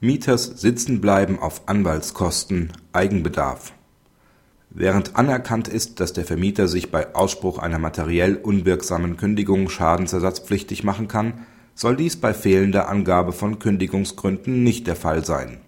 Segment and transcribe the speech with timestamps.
[0.00, 3.72] Mieters sitzen bleiben auf Anwaltskosten Eigenbedarf
[4.68, 11.08] Während anerkannt ist, dass der Vermieter sich bei Ausspruch einer materiell unwirksamen Kündigung schadensersatzpflichtig machen
[11.08, 15.62] kann, soll dies bei fehlender Angabe von Kündigungsgründen nicht der Fall sein.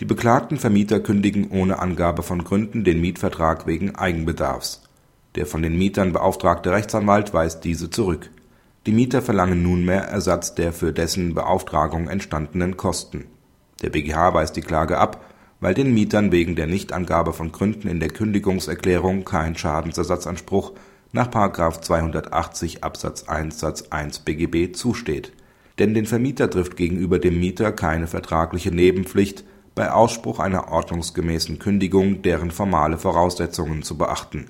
[0.00, 4.82] Die beklagten Vermieter kündigen ohne Angabe von Gründen den Mietvertrag wegen Eigenbedarfs.
[5.36, 8.30] Der von den Mietern beauftragte Rechtsanwalt weist diese zurück
[8.86, 13.26] die Mieter verlangen nunmehr Ersatz der für dessen Beauftragung entstandenen Kosten.
[13.80, 15.24] Der BgH weist die Klage ab,
[15.60, 20.72] weil den Mietern wegen der Nichtangabe von Gründen in der Kündigungserklärung kein Schadensersatzanspruch
[21.12, 21.28] nach§
[21.80, 25.32] 280 Absatz 1 Satz 1 BGB zusteht.
[25.78, 29.44] Denn den Vermieter trifft gegenüber dem Mieter keine vertragliche Nebenpflicht,
[29.74, 34.46] bei Ausspruch einer ordnungsgemäßen Kündigung deren formale Voraussetzungen zu beachten.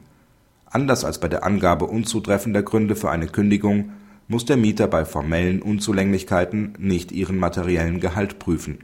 [0.66, 3.92] Anders als bei der Angabe unzutreffender Gründe für eine Kündigung
[4.32, 8.78] muss der Mieter bei formellen Unzulänglichkeiten nicht ihren materiellen Gehalt prüfen.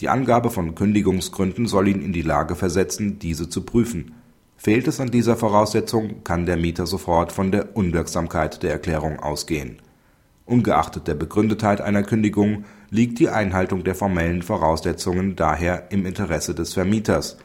[0.00, 4.14] Die Angabe von Kündigungsgründen soll ihn in die Lage versetzen, diese zu prüfen.
[4.56, 9.76] Fehlt es an dieser Voraussetzung, kann der Mieter sofort von der Unwirksamkeit der Erklärung ausgehen.
[10.46, 16.74] Ungeachtet der Begründetheit einer Kündigung liegt die Einhaltung der formellen Voraussetzungen daher im Interesse des
[16.74, 17.36] Vermieters,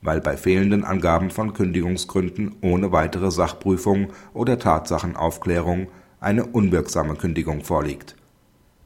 [0.00, 5.88] weil bei fehlenden Angaben von Kündigungsgründen ohne weitere Sachprüfung oder Tatsachenaufklärung
[6.20, 8.16] eine unwirksame Kündigung vorliegt.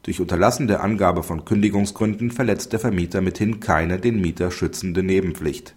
[0.03, 5.75] Durch Unterlassen der Angabe von Kündigungsgründen verletzt der Vermieter mithin keine den Mieter schützende Nebenpflicht.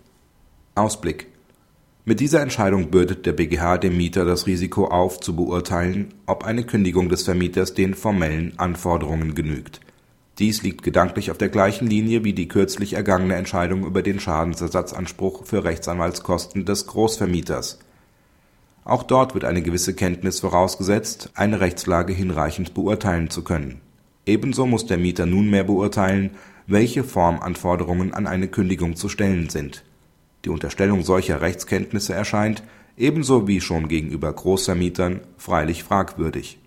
[0.74, 1.28] Ausblick
[2.04, 6.64] Mit dieser Entscheidung bürdet der BgH dem Mieter das Risiko auf, zu beurteilen, ob eine
[6.64, 9.80] Kündigung des Vermieters den formellen Anforderungen genügt.
[10.38, 15.46] Dies liegt gedanklich auf der gleichen Linie wie die kürzlich ergangene Entscheidung über den Schadensersatzanspruch
[15.46, 17.78] für Rechtsanwaltskosten des Großvermieters
[18.86, 23.80] auch dort wird eine gewisse Kenntnis vorausgesetzt, eine Rechtslage hinreichend beurteilen zu können.
[24.24, 26.30] Ebenso muss der Mieter nunmehr beurteilen,
[26.66, 29.84] welche Formanforderungen an eine Kündigung zu stellen sind.
[30.44, 32.62] Die Unterstellung solcher Rechtskenntnisse erscheint,
[32.96, 36.58] ebenso wie schon gegenüber Großvermietern, freilich fragwürdig